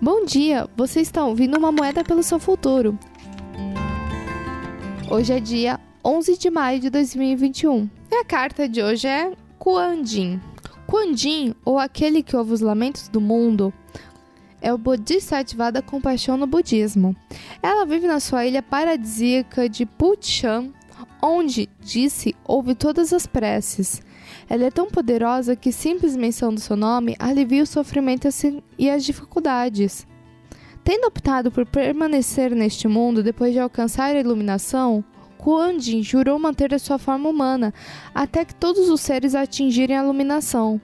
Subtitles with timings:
[0.00, 2.98] Bom dia, você está ouvindo uma moeda pelo seu futuro.
[5.10, 10.02] Hoje é dia 11 de maio de 2021 e a carta de hoje é Kuan
[10.06, 10.38] Yin.
[10.86, 13.72] Kuan Yin, ou aquele que ouve os lamentos do mundo,
[14.60, 17.16] é o Bodhisattva compaixão no budismo.
[17.62, 20.72] Ela vive na sua ilha paradisíaca de Putchan,
[21.22, 24.02] onde, disse, ouve todas as preces.
[24.48, 28.28] Ela é tão poderosa que simples menção do seu nome alivia o sofrimento
[28.78, 30.06] e as dificuldades.
[30.84, 35.04] Tendo optado por permanecer neste mundo depois de alcançar a iluminação,
[35.36, 37.74] Kuan Yin jurou manter a sua forma humana
[38.14, 40.80] até que todos os seres atingirem a iluminação.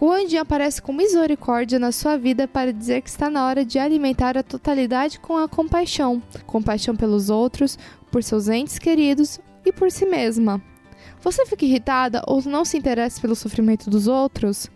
[0.00, 4.38] Yin aparece com misericórdia na sua vida para dizer que está na hora de alimentar
[4.38, 7.76] a totalidade com a compaixão, compaixão pelos outros,
[8.10, 10.62] por seus entes queridos e por si mesma.
[11.20, 14.70] Você fica irritada ou não se interessa pelo sofrimento dos outros?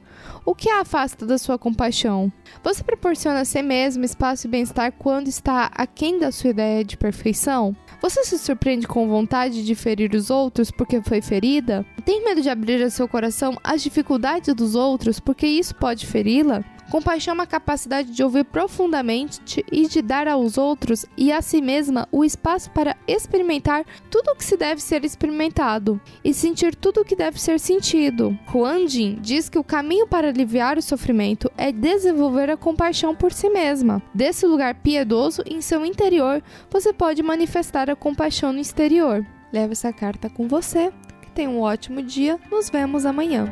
[0.44, 2.32] O que a afasta da sua compaixão?
[2.62, 6.96] Você proporciona a si mesmo espaço e bem-estar quando está aquém da sua ideia de
[6.96, 7.76] perfeição?
[8.00, 11.86] Você se surpreende com vontade de ferir os outros porque foi ferida?
[12.04, 16.64] Tem medo de abrir seu coração às dificuldades dos outros porque isso pode feri-la?
[16.92, 21.62] Compaixão é uma capacidade de ouvir profundamente e de dar aos outros e a si
[21.62, 27.00] mesma o espaço para experimentar tudo o que se deve ser experimentado e sentir tudo
[27.00, 28.38] o que deve ser sentido.
[28.54, 33.32] Huan Jin diz que o caminho para aliviar o sofrimento é desenvolver a compaixão por
[33.32, 34.02] si mesma.
[34.14, 39.26] Desse lugar piedoso em seu interior, você pode manifestar a compaixão no exterior.
[39.50, 40.92] Leve essa carta com você.
[41.22, 42.38] Que tenha um ótimo dia.
[42.50, 43.50] Nos vemos amanhã.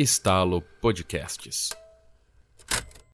[0.00, 1.76] Estalo Podcasts.